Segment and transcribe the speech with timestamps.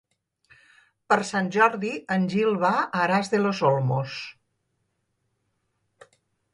[1.13, 4.19] Per Sant Jordi en Gil va a Aras de los Olmos.